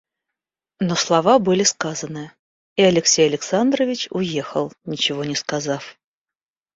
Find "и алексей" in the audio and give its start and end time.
2.75-3.27